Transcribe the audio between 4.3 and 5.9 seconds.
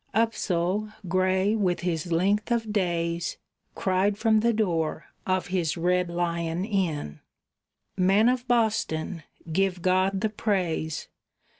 the door of his